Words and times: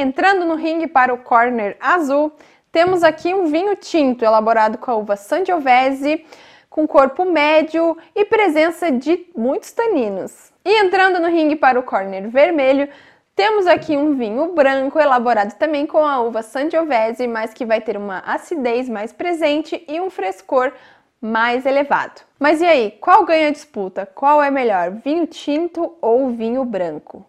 Entrando 0.00 0.46
no 0.46 0.54
ringue 0.54 0.86
para 0.86 1.12
o 1.12 1.18
corner 1.18 1.76
azul, 1.78 2.32
temos 2.72 3.02
aqui 3.02 3.34
um 3.34 3.48
vinho 3.48 3.76
tinto 3.76 4.24
elaborado 4.24 4.78
com 4.78 4.90
a 4.90 4.96
uva 4.96 5.14
Sangiovese, 5.14 6.24
com 6.70 6.88
corpo 6.88 7.26
médio 7.26 7.98
e 8.14 8.24
presença 8.24 8.90
de 8.90 9.26
muitos 9.36 9.72
taninos. 9.72 10.52
E 10.64 10.80
entrando 10.82 11.20
no 11.20 11.28
ringue 11.28 11.54
para 11.54 11.78
o 11.78 11.82
corner 11.82 12.30
vermelho, 12.30 12.88
temos 13.36 13.66
aqui 13.66 13.94
um 13.94 14.14
vinho 14.14 14.54
branco 14.54 14.98
elaborado 14.98 15.58
também 15.58 15.86
com 15.86 15.98
a 15.98 16.18
uva 16.22 16.40
Sangiovese, 16.42 17.28
mas 17.28 17.52
que 17.52 17.66
vai 17.66 17.82
ter 17.82 17.98
uma 17.98 18.20
acidez 18.20 18.88
mais 18.88 19.12
presente 19.12 19.84
e 19.86 20.00
um 20.00 20.08
frescor 20.08 20.72
mais 21.20 21.66
elevado. 21.66 22.22
Mas 22.38 22.62
e 22.62 22.64
aí, 22.64 22.92
qual 23.02 23.26
ganha 23.26 23.48
a 23.48 23.52
disputa? 23.52 24.06
Qual 24.06 24.42
é 24.42 24.50
melhor, 24.50 24.92
vinho 24.92 25.26
tinto 25.26 25.94
ou 26.00 26.30
vinho 26.30 26.64
branco? 26.64 27.26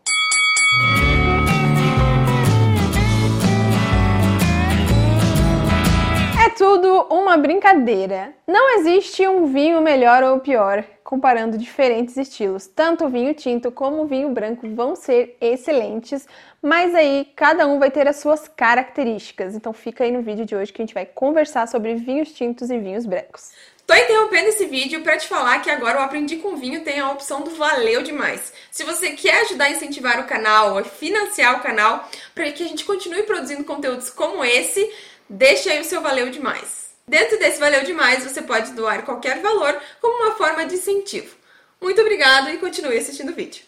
Tudo 6.62 7.08
uma 7.10 7.38
brincadeira. 7.38 8.36
Não 8.46 8.78
existe 8.78 9.28
um 9.28 9.48
vinho 9.48 9.82
melhor 9.82 10.22
ou 10.22 10.40
pior, 10.40 10.84
comparando 11.04 11.58
diferentes 11.58 12.16
estilos. 12.18 12.68
Tanto 12.68 13.06
o 13.06 13.10
vinho 13.10 13.34
tinto 13.34 13.72
como 13.72 14.04
o 14.04 14.06
vinho 14.06 14.30
branco 14.30 14.70
vão 14.70 14.96
ser 14.96 15.36
excelentes, 15.42 16.28
mas 16.62 16.94
aí 16.94 17.28
cada 17.36 17.66
um 17.66 17.80
vai 17.80 17.90
ter 17.90 18.08
as 18.08 18.18
suas 18.18 18.48
características. 18.48 19.56
Então 19.56 19.74
fica 19.74 20.04
aí 20.04 20.12
no 20.12 20.22
vídeo 20.22 20.46
de 20.46 20.56
hoje 20.56 20.72
que 20.72 20.80
a 20.80 20.86
gente 20.86 20.94
vai 20.94 21.04
conversar 21.04 21.68
sobre 21.68 21.96
vinhos 21.96 22.32
tintos 22.32 22.70
e 22.70 22.78
vinhos 22.78 23.08
brancos. 23.08 23.50
Tô 23.88 23.96
interrompendo 23.96 24.50
esse 24.50 24.68
vídeo 24.68 25.02
para 25.02 25.18
te 25.18 25.28
falar 25.28 25.64
que 25.64 25.70
agora 25.72 25.98
o 26.00 26.04
Aprendi 26.04 26.36
com 26.36 26.56
Vinho 26.56 26.84
tem 26.84 27.00
a 27.00 27.10
opção 27.10 27.42
do 27.42 27.50
Valeu 27.56 28.04
Demais. 28.04 28.54
Se 28.70 28.84
você 28.84 29.14
quer 29.14 29.42
ajudar 29.42 29.66
a 29.66 29.72
incentivar 29.72 30.20
o 30.20 30.28
canal, 30.28 30.84
financiar 30.84 31.58
o 31.58 31.64
canal, 31.64 32.08
para 32.36 32.52
que 32.52 32.64
a 32.64 32.68
gente 32.68 32.86
continue 32.86 33.24
produzindo 33.24 33.64
conteúdos 33.64 34.12
como 34.12 34.46
esse, 34.46 34.88
deixa 35.32 35.72
aí 35.72 35.80
o 35.80 35.86
seu 35.86 36.02
Valeu 36.02 36.30
Demais. 36.30 36.92
Dentro 37.08 37.40
desse 37.40 37.60
Valeu 37.60 37.84
Demais, 37.84 38.24
você 38.24 38.42
pode 38.42 38.74
doar 38.74 39.04
qualquer 39.04 39.42
valor 39.42 39.82
como 40.02 40.24
uma 40.24 40.36
forma 40.36 40.66
de 40.66 40.76
incentivo. 40.76 41.36
Muito 41.82 42.02
obrigado 42.02 42.50
e 42.50 42.58
continue 42.58 42.98
assistindo 42.98 43.30
o 43.30 43.36
vídeo. 43.36 43.64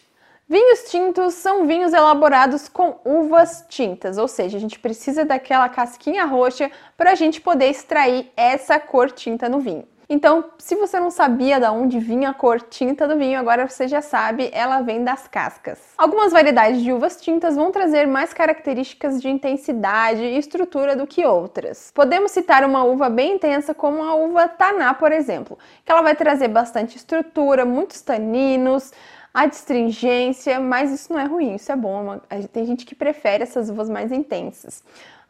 Vinhos 0.46 0.90
tintos 0.90 1.34
são 1.34 1.66
vinhos 1.66 1.94
elaborados 1.94 2.68
com 2.68 3.00
uvas 3.02 3.64
tintas, 3.66 4.18
ou 4.18 4.28
seja, 4.28 4.58
a 4.58 4.60
gente 4.60 4.78
precisa 4.78 5.24
daquela 5.24 5.70
casquinha 5.70 6.26
roxa 6.26 6.70
para 6.98 7.12
a 7.12 7.14
gente 7.14 7.40
poder 7.40 7.70
extrair 7.70 8.30
essa 8.36 8.78
cor 8.78 9.10
tinta 9.10 9.48
no 9.48 9.58
vinho. 9.58 9.88
Então, 10.14 10.44
se 10.58 10.76
você 10.76 11.00
não 11.00 11.10
sabia 11.10 11.58
de 11.58 11.66
onde 11.66 11.98
vinha 11.98 12.30
a 12.30 12.32
cor 12.32 12.60
tinta 12.60 13.08
do 13.08 13.18
vinho, 13.18 13.36
agora 13.36 13.66
você 13.68 13.88
já 13.88 14.00
sabe, 14.00 14.48
ela 14.52 14.80
vem 14.80 15.02
das 15.02 15.26
cascas. 15.26 15.80
Algumas 15.98 16.30
variedades 16.30 16.80
de 16.82 16.92
uvas 16.92 17.20
tintas 17.20 17.56
vão 17.56 17.72
trazer 17.72 18.06
mais 18.06 18.32
características 18.32 19.20
de 19.20 19.28
intensidade 19.28 20.22
e 20.22 20.38
estrutura 20.38 20.94
do 20.94 21.04
que 21.04 21.26
outras. 21.26 21.90
Podemos 21.92 22.30
citar 22.30 22.64
uma 22.64 22.84
uva 22.84 23.10
bem 23.10 23.34
intensa 23.34 23.74
como 23.74 24.04
a 24.04 24.14
uva 24.14 24.46
Taná, 24.46 24.94
por 24.94 25.10
exemplo, 25.10 25.58
que 25.84 25.90
ela 25.90 26.00
vai 26.00 26.14
trazer 26.14 26.46
bastante 26.46 26.96
estrutura, 26.96 27.64
muitos 27.64 28.00
taninos, 28.00 28.92
adstringência, 29.34 30.60
mas 30.60 30.92
isso 30.92 31.12
não 31.12 31.20
é 31.20 31.24
ruim, 31.24 31.56
isso 31.56 31.70
é 31.70 31.76
bom. 31.76 32.20
Tem 32.52 32.64
gente 32.64 32.86
que 32.86 32.94
prefere 32.94 33.42
essas 33.42 33.68
uvas 33.68 33.90
mais 33.90 34.12
intensas 34.12 34.82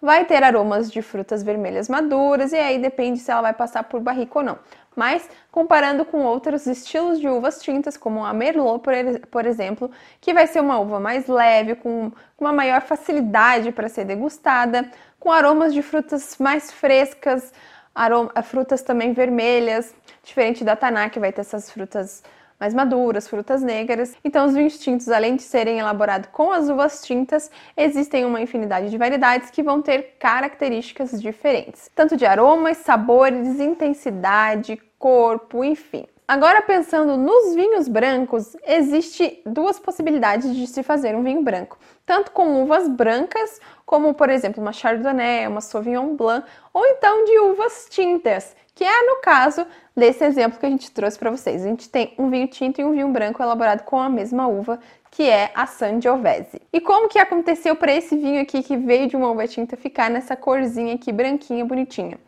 vai 0.04 0.26
ter 0.26 0.42
aromas 0.42 0.92
de 0.92 1.00
frutas 1.00 1.42
vermelhas 1.42 1.88
maduras 1.88 2.52
e 2.52 2.56
aí 2.56 2.78
depende 2.78 3.18
se 3.18 3.30
ela 3.30 3.40
vai 3.40 3.54
passar 3.54 3.84
por 3.84 4.00
barrica 4.00 4.38
ou 4.38 4.44
não. 4.44 4.58
Mas 4.94 5.28
comparando 5.50 6.04
com 6.04 6.22
outros 6.24 6.66
estilos 6.66 7.18
de 7.18 7.26
uvas 7.26 7.62
tintas, 7.62 7.96
como 7.96 8.22
a 8.22 8.32
Merlot, 8.34 8.82
por 9.30 9.46
exemplo, 9.46 9.90
que 10.20 10.34
vai 10.34 10.46
ser 10.46 10.60
uma 10.60 10.78
uva 10.78 11.00
mais 11.00 11.26
leve, 11.26 11.74
com 11.74 12.12
uma 12.38 12.52
maior 12.52 12.82
facilidade 12.82 13.72
para 13.72 13.88
ser 13.88 14.04
degustada, 14.04 14.88
com 15.18 15.32
aromas 15.32 15.72
de 15.72 15.80
frutas 15.80 16.36
mais 16.38 16.70
frescas, 16.70 17.52
aroma, 17.94 18.30
frutas 18.42 18.82
também 18.82 19.14
vermelhas, 19.14 19.94
diferente 20.22 20.62
da 20.62 20.76
Taná, 20.76 21.08
que 21.08 21.18
vai 21.18 21.32
ter 21.32 21.40
essas 21.40 21.70
frutas 21.70 22.22
mais 22.58 22.72
maduras, 22.74 23.28
frutas 23.28 23.62
negras. 23.62 24.16
Então, 24.24 24.46
os 24.46 24.54
vinhos 24.54 24.78
tintos, 24.78 25.08
além 25.08 25.36
de 25.36 25.42
serem 25.42 25.78
elaborados 25.78 26.28
com 26.32 26.52
as 26.52 26.68
uvas 26.68 27.02
tintas, 27.02 27.50
existem 27.76 28.24
uma 28.24 28.40
infinidade 28.40 28.90
de 28.90 28.98
variedades 28.98 29.50
que 29.50 29.62
vão 29.62 29.82
ter 29.82 30.16
características 30.18 31.20
diferentes, 31.20 31.90
tanto 31.94 32.16
de 32.16 32.24
aromas, 32.24 32.78
sabores, 32.78 33.60
intensidade, 33.60 34.80
corpo, 34.98 35.64
enfim. 35.64 36.06
Agora 36.26 36.62
pensando 36.62 37.18
nos 37.18 37.54
vinhos 37.54 37.86
brancos, 37.86 38.56
existe 38.66 39.42
duas 39.44 39.78
possibilidades 39.78 40.56
de 40.56 40.66
se 40.66 40.82
fazer 40.82 41.14
um 41.14 41.22
vinho 41.22 41.42
branco, 41.42 41.78
tanto 42.06 42.30
com 42.30 42.62
uvas 42.62 42.88
brancas, 42.88 43.60
como 43.84 44.14
por 44.14 44.30
exemplo 44.30 44.62
uma 44.62 44.72
Chardonnay, 44.72 45.46
uma 45.46 45.60
Sauvignon 45.60 46.16
Blanc, 46.16 46.48
ou 46.72 46.82
então 46.86 47.26
de 47.26 47.38
uvas 47.40 47.88
tintas, 47.90 48.56
que 48.74 48.82
é 48.82 49.02
no 49.02 49.16
caso 49.16 49.66
desse 49.94 50.24
exemplo 50.24 50.58
que 50.58 50.64
a 50.64 50.70
gente 50.70 50.90
trouxe 50.92 51.18
para 51.18 51.30
vocês. 51.30 51.62
A 51.62 51.68
gente 51.68 51.90
tem 51.90 52.14
um 52.18 52.30
vinho 52.30 52.48
tinto 52.48 52.80
e 52.80 52.84
um 52.84 52.92
vinho 52.92 53.08
branco 53.08 53.42
elaborado 53.42 53.82
com 53.82 53.98
a 53.98 54.08
mesma 54.08 54.48
uva, 54.48 54.80
que 55.10 55.28
é 55.28 55.52
a 55.54 55.66
Sangiovese. 55.66 56.58
E 56.72 56.80
como 56.80 57.06
que 57.06 57.18
aconteceu 57.18 57.76
para 57.76 57.92
esse 57.92 58.16
vinho 58.16 58.40
aqui 58.40 58.62
que 58.62 58.78
veio 58.78 59.08
de 59.08 59.14
uma 59.14 59.30
uva 59.30 59.46
tinta 59.46 59.76
ficar 59.76 60.08
nessa 60.08 60.34
corzinha 60.34 60.94
aqui 60.94 61.12
branquinha, 61.12 61.66
bonitinha? 61.66 62.18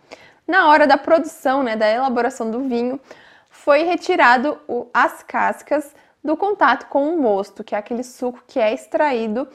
Na 0.46 0.68
hora 0.68 0.86
da 0.86 0.98
produção, 0.98 1.62
né, 1.62 1.74
da 1.74 1.90
elaboração 1.90 2.50
do 2.50 2.60
vinho, 2.60 3.00
foi 3.66 3.82
retirado 3.82 4.60
o, 4.69 4.87
as 4.94 5.25
cascas 5.25 5.93
do 6.22 6.37
contato 6.37 6.87
com 6.87 7.12
o 7.12 7.21
mosto, 7.21 7.65
que 7.65 7.75
é 7.75 7.78
aquele 7.78 8.04
suco 8.04 8.44
que 8.47 8.60
é 8.60 8.72
extraído 8.72 9.49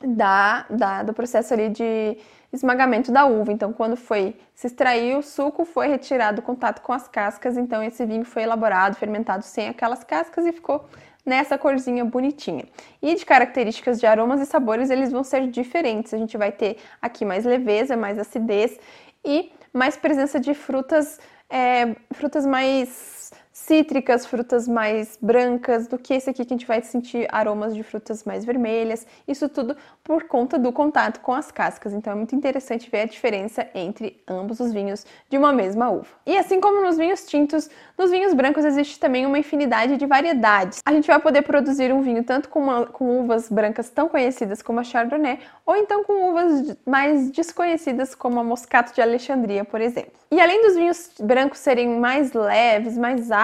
da, 0.00 0.64
da, 0.70 1.02
do 1.02 1.12
processo 1.12 1.52
ali 1.52 1.68
de 1.68 2.16
esmagamento 2.50 3.12
da 3.12 3.26
uva. 3.26 3.52
Então, 3.52 3.70
quando 3.70 3.94
foi 3.94 4.34
se 4.54 4.68
extrair 4.68 5.18
o 5.18 5.22
suco, 5.22 5.66
foi 5.66 5.86
retirado 5.86 6.40
o 6.40 6.42
contato 6.42 6.80
com 6.80 6.94
as 6.94 7.06
cascas. 7.06 7.58
Então, 7.58 7.82
esse 7.82 8.06
vinho 8.06 8.24
foi 8.24 8.44
elaborado, 8.44 8.96
fermentado 8.96 9.44
sem 9.44 9.68
aquelas 9.68 10.02
cascas 10.02 10.46
e 10.46 10.52
ficou 10.52 10.86
nessa 11.24 11.58
corzinha 11.58 12.06
bonitinha. 12.06 12.64
E 13.02 13.14
de 13.14 13.26
características 13.26 14.00
de 14.00 14.06
aromas 14.06 14.40
e 14.40 14.46
sabores, 14.46 14.88
eles 14.88 15.12
vão 15.12 15.22
ser 15.22 15.46
diferentes. 15.46 16.14
A 16.14 16.16
gente 16.16 16.38
vai 16.38 16.52
ter 16.52 16.78
aqui 17.02 17.22
mais 17.22 17.44
leveza, 17.44 17.98
mais 17.98 18.18
acidez 18.18 18.80
e 19.22 19.52
mais 19.74 19.94
presença 19.94 20.40
de 20.40 20.54
frutas, 20.54 21.20
é, 21.50 21.94
frutas 22.14 22.46
mais 22.46 23.22
cítricas, 23.52 24.24
frutas 24.24 24.66
mais 24.66 25.18
brancas, 25.20 25.86
do 25.86 25.98
que 25.98 26.14
esse 26.14 26.30
aqui 26.30 26.44
que 26.44 26.54
a 26.54 26.56
gente 26.56 26.66
vai 26.66 26.80
sentir 26.80 27.28
aromas 27.30 27.74
de 27.74 27.82
frutas 27.82 28.24
mais 28.24 28.44
vermelhas. 28.44 29.06
Isso 29.28 29.48
tudo 29.48 29.76
por 30.02 30.24
conta 30.24 30.58
do 30.58 30.72
contato 30.72 31.20
com 31.20 31.34
as 31.34 31.52
cascas. 31.52 31.92
Então 31.92 32.12
é 32.12 32.16
muito 32.16 32.34
interessante 32.34 32.90
ver 32.90 33.02
a 33.02 33.06
diferença 33.06 33.68
entre 33.74 34.22
ambos 34.26 34.58
os 34.58 34.72
vinhos 34.72 35.04
de 35.28 35.36
uma 35.36 35.52
mesma 35.52 35.90
uva. 35.90 36.08
E 36.26 36.36
assim 36.36 36.60
como 36.60 36.80
nos 36.80 36.96
vinhos 36.96 37.26
tintos, 37.26 37.68
nos 37.96 38.10
vinhos 38.10 38.32
brancos 38.32 38.64
existe 38.64 38.98
também 38.98 39.26
uma 39.26 39.38
infinidade 39.38 39.98
de 39.98 40.06
variedades. 40.06 40.80
A 40.86 40.92
gente 40.92 41.06
vai 41.06 41.20
poder 41.20 41.42
produzir 41.42 41.92
um 41.92 42.00
vinho 42.00 42.24
tanto 42.24 42.48
com, 42.48 42.60
uma, 42.60 42.86
com 42.86 43.20
uvas 43.20 43.50
brancas 43.50 43.90
tão 43.90 44.08
conhecidas 44.08 44.62
como 44.62 44.80
a 44.80 44.84
Chardonnay, 44.84 45.38
ou 45.66 45.76
então 45.76 46.02
com 46.04 46.30
uvas 46.30 46.76
mais 46.86 47.30
desconhecidas 47.30 48.14
como 48.14 48.40
a 48.40 48.44
Moscato 48.44 48.94
de 48.94 49.02
Alexandria, 49.02 49.64
por 49.64 49.80
exemplo. 49.80 50.12
E 50.30 50.40
além 50.40 50.62
dos 50.62 50.74
vinhos 50.74 51.10
brancos 51.20 51.58
serem 51.58 52.00
mais 52.00 52.32
leves, 52.32 52.96
mais 52.96 53.30
ácidos 53.30 53.41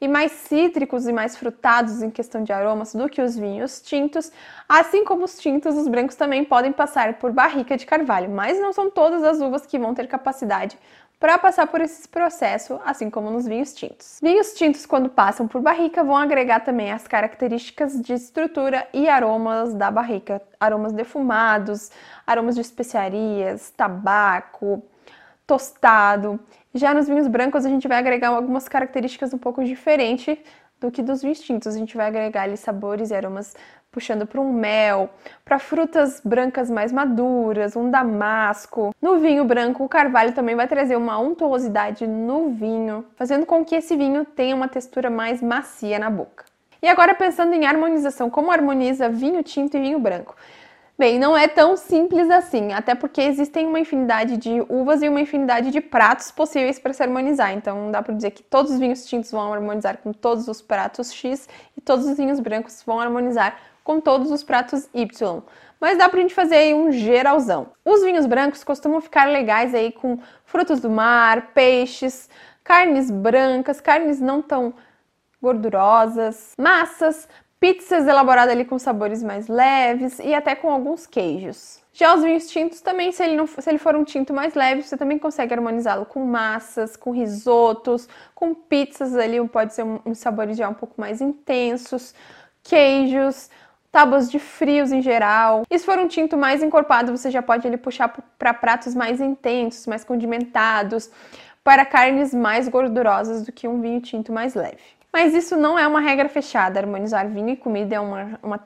e 0.00 0.08
mais 0.08 0.32
cítricos 0.32 1.06
e 1.06 1.12
mais 1.12 1.36
frutados 1.36 2.02
em 2.02 2.10
questão 2.10 2.42
de 2.42 2.52
aromas 2.52 2.94
do 2.94 3.08
que 3.08 3.20
os 3.20 3.36
vinhos 3.36 3.82
tintos, 3.82 4.32
assim 4.68 5.04
como 5.04 5.24
os 5.24 5.38
tintos, 5.38 5.76
os 5.76 5.86
brancos 5.86 6.16
também 6.16 6.44
podem 6.44 6.72
passar 6.72 7.14
por 7.14 7.32
barrica 7.32 7.76
de 7.76 7.84
carvalho, 7.84 8.30
mas 8.30 8.58
não 8.58 8.72
são 8.72 8.90
todas 8.90 9.22
as 9.22 9.40
uvas 9.40 9.66
que 9.66 9.78
vão 9.78 9.94
ter 9.94 10.06
capacidade 10.06 10.78
para 11.20 11.36
passar 11.36 11.66
por 11.66 11.82
esse 11.82 12.08
processo, 12.08 12.80
assim 12.82 13.10
como 13.10 13.30
nos 13.30 13.46
vinhos 13.46 13.74
tintos. 13.74 14.18
Vinhos 14.22 14.54
tintos, 14.54 14.86
quando 14.86 15.10
passam 15.10 15.46
por 15.46 15.60
barrica, 15.60 16.02
vão 16.02 16.16
agregar 16.16 16.60
também 16.60 16.90
as 16.90 17.06
características 17.06 18.00
de 18.00 18.14
estrutura 18.14 18.88
e 18.90 19.06
aromas 19.06 19.74
da 19.74 19.90
barrica, 19.90 20.40
aromas 20.58 20.94
defumados, 20.94 21.90
aromas 22.26 22.54
de 22.54 22.62
especiarias, 22.62 23.70
tabaco, 23.76 24.82
tostado. 25.46 26.40
Já 26.74 26.94
nos 26.94 27.08
vinhos 27.08 27.26
brancos 27.26 27.66
a 27.66 27.68
gente 27.68 27.88
vai 27.88 27.98
agregar 27.98 28.28
algumas 28.28 28.68
características 28.68 29.34
um 29.34 29.38
pouco 29.38 29.64
diferentes 29.64 30.38
do 30.80 30.90
que 30.90 31.02
dos 31.02 31.20
vinhos 31.20 31.40
tintos. 31.40 31.74
A 31.74 31.78
gente 31.78 31.96
vai 31.96 32.06
agregar 32.06 32.42
ali 32.42 32.56
sabores 32.56 33.10
e 33.10 33.14
aromas 33.14 33.54
puxando 33.90 34.24
para 34.24 34.40
um 34.40 34.52
mel, 34.52 35.10
para 35.44 35.58
frutas 35.58 36.20
brancas 36.24 36.70
mais 36.70 36.92
maduras, 36.92 37.74
um 37.74 37.90
damasco. 37.90 38.94
No 39.02 39.18
vinho 39.18 39.44
branco, 39.44 39.82
o 39.82 39.88
carvalho 39.88 40.32
também 40.32 40.54
vai 40.54 40.68
trazer 40.68 40.94
uma 40.94 41.18
untuosidade 41.18 42.06
no 42.06 42.50
vinho, 42.50 43.04
fazendo 43.16 43.44
com 43.44 43.64
que 43.64 43.74
esse 43.74 43.96
vinho 43.96 44.24
tenha 44.24 44.54
uma 44.54 44.68
textura 44.68 45.10
mais 45.10 45.42
macia 45.42 45.98
na 45.98 46.08
boca. 46.08 46.44
E 46.80 46.88
agora 46.88 47.14
pensando 47.14 47.52
em 47.52 47.66
harmonização, 47.66 48.30
como 48.30 48.50
harmoniza 48.50 49.08
vinho 49.08 49.42
tinto 49.42 49.76
e 49.76 49.80
vinho 49.80 49.98
branco? 49.98 50.36
Bem, 51.00 51.18
não 51.18 51.34
é 51.34 51.48
tão 51.48 51.78
simples 51.78 52.28
assim, 52.28 52.74
até 52.74 52.94
porque 52.94 53.22
existem 53.22 53.66
uma 53.66 53.80
infinidade 53.80 54.36
de 54.36 54.62
uvas 54.68 55.00
e 55.00 55.08
uma 55.08 55.22
infinidade 55.22 55.70
de 55.70 55.80
pratos 55.80 56.30
possíveis 56.30 56.78
para 56.78 56.92
se 56.92 57.02
harmonizar. 57.02 57.54
Então, 57.54 57.84
não 57.84 57.90
dá 57.90 58.02
para 58.02 58.12
dizer 58.12 58.32
que 58.32 58.42
todos 58.42 58.70
os 58.70 58.78
vinhos 58.78 59.06
tintos 59.06 59.30
vão 59.30 59.50
harmonizar 59.50 59.96
com 59.96 60.12
todos 60.12 60.46
os 60.46 60.60
pratos 60.60 61.10
X 61.10 61.48
e 61.74 61.80
todos 61.80 62.04
os 62.04 62.18
vinhos 62.18 62.38
brancos 62.38 62.82
vão 62.84 63.00
harmonizar 63.00 63.56
com 63.82 63.98
todos 63.98 64.30
os 64.30 64.44
pratos 64.44 64.90
Y. 64.92 65.42
mas 65.80 65.96
dá 65.96 66.06
pra 66.06 66.20
gente 66.20 66.34
fazer 66.34 66.56
aí 66.56 66.74
um 66.74 66.92
geralzão. 66.92 67.68
Os 67.82 68.02
vinhos 68.02 68.26
brancos 68.26 68.62
costumam 68.62 69.00
ficar 69.00 69.24
legais 69.24 69.74
aí 69.74 69.90
com 69.90 70.18
frutos 70.44 70.80
do 70.80 70.90
mar, 70.90 71.54
peixes, 71.54 72.28
carnes 72.62 73.10
brancas, 73.10 73.80
carnes 73.80 74.20
não 74.20 74.42
tão 74.42 74.74
gordurosas, 75.40 76.52
massas, 76.58 77.26
pizzas 77.60 78.08
elaboradas 78.08 78.52
ali 78.52 78.64
com 78.64 78.78
sabores 78.78 79.22
mais 79.22 79.46
leves 79.46 80.18
e 80.18 80.32
até 80.32 80.54
com 80.54 80.70
alguns 80.70 81.06
queijos. 81.06 81.78
Já 81.92 82.14
os 82.14 82.22
vinhos 82.22 82.48
tintos 82.48 82.80
também, 82.80 83.12
se 83.12 83.22
ele, 83.22 83.36
não, 83.36 83.46
se 83.46 83.68
ele 83.68 83.76
for 83.76 83.94
um 83.94 84.02
tinto 84.02 84.32
mais 84.32 84.54
leve, 84.54 84.82
você 84.82 84.96
também 84.96 85.18
consegue 85.18 85.52
harmonizá-lo 85.52 86.06
com 86.06 86.24
massas, 86.24 86.96
com 86.96 87.10
risotos, 87.10 88.08
com 88.34 88.54
pizzas 88.54 89.14
ali, 89.14 89.46
pode 89.46 89.74
ser 89.74 89.82
um, 89.82 90.00
um 90.06 90.14
sabores 90.14 90.56
já 90.56 90.68
um 90.68 90.74
pouco 90.74 90.98
mais 90.98 91.20
intensos, 91.20 92.14
queijos, 92.62 93.50
tábuas 93.92 94.30
de 94.30 94.38
frios 94.38 94.90
em 94.90 95.02
geral. 95.02 95.64
E 95.68 95.78
se 95.78 95.84
for 95.84 95.98
um 95.98 96.08
tinto 96.08 96.38
mais 96.38 96.62
encorpado, 96.62 97.14
você 97.14 97.30
já 97.30 97.42
pode 97.42 97.66
ele 97.66 97.76
puxar 97.76 98.08
para 98.38 98.54
pratos 98.54 98.94
mais 98.94 99.20
intensos, 99.20 99.86
mais 99.86 100.02
condimentados, 100.02 101.10
para 101.62 101.84
carnes 101.84 102.32
mais 102.32 102.68
gordurosas 102.68 103.44
do 103.44 103.52
que 103.52 103.68
um 103.68 103.82
vinho 103.82 104.00
tinto 104.00 104.32
mais 104.32 104.54
leve. 104.54 104.99
Mas 105.12 105.34
isso 105.34 105.56
não 105.56 105.78
é 105.78 105.86
uma 105.86 106.00
regra 106.00 106.28
fechada. 106.28 106.78
Harmonizar 106.78 107.28
vinho 107.28 107.50
e 107.50 107.56
comida 107.56 107.96
é 107.96 108.00
uma, 108.00 108.38
uma 108.42 108.60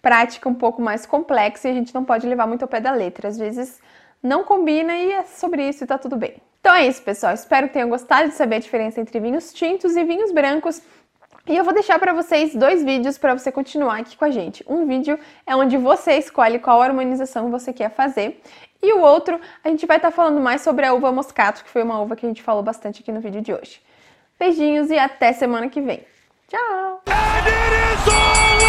prática 0.00 0.48
um 0.48 0.54
pouco 0.54 0.80
mais 0.80 1.04
complexa 1.04 1.68
e 1.68 1.70
a 1.70 1.74
gente 1.74 1.94
não 1.94 2.04
pode 2.04 2.26
levar 2.26 2.46
muito 2.46 2.62
ao 2.62 2.68
pé 2.68 2.80
da 2.80 2.92
letra. 2.92 3.28
Às 3.28 3.38
vezes 3.38 3.80
não 4.22 4.44
combina 4.44 4.94
e 4.94 5.12
é 5.12 5.22
sobre 5.24 5.68
isso 5.68 5.84
e 5.84 5.86
tá 5.86 5.98
tudo 5.98 6.16
bem. 6.16 6.36
Então 6.60 6.74
é 6.74 6.86
isso, 6.86 7.02
pessoal. 7.02 7.32
Espero 7.32 7.68
que 7.68 7.74
tenham 7.74 7.88
gostado 7.88 8.28
de 8.28 8.34
saber 8.34 8.56
a 8.56 8.60
diferença 8.60 9.00
entre 9.00 9.18
vinhos 9.18 9.52
tintos 9.52 9.96
e 9.96 10.04
vinhos 10.04 10.30
brancos. 10.30 10.82
E 11.46 11.56
eu 11.56 11.64
vou 11.64 11.72
deixar 11.72 11.98
para 11.98 12.12
vocês 12.12 12.54
dois 12.54 12.84
vídeos 12.84 13.16
para 13.16 13.36
você 13.36 13.50
continuar 13.50 14.00
aqui 14.00 14.16
com 14.16 14.24
a 14.26 14.30
gente. 14.30 14.62
Um 14.68 14.86
vídeo 14.86 15.18
é 15.46 15.56
onde 15.56 15.76
você 15.76 16.12
escolhe 16.18 16.58
qual 16.58 16.82
harmonização 16.82 17.50
você 17.50 17.72
quer 17.72 17.90
fazer. 17.90 18.40
E 18.82 18.92
o 18.92 19.00
outro, 19.00 19.40
a 19.64 19.68
gente 19.68 19.86
vai 19.86 19.96
estar 19.96 20.10
tá 20.10 20.16
falando 20.16 20.40
mais 20.40 20.60
sobre 20.60 20.86
a 20.86 20.92
uva 20.92 21.10
moscato, 21.10 21.64
que 21.64 21.70
foi 21.70 21.82
uma 21.82 22.00
uva 22.00 22.14
que 22.14 22.24
a 22.24 22.28
gente 22.28 22.42
falou 22.42 22.62
bastante 22.62 23.00
aqui 23.00 23.10
no 23.10 23.20
vídeo 23.20 23.40
de 23.40 23.52
hoje. 23.52 23.80
Beijinhos 24.40 24.90
e 24.90 24.98
até 24.98 25.34
semana 25.34 25.68
que 25.68 25.82
vem. 25.82 26.00
Tchau! 26.48 27.02
É, 27.06 28.59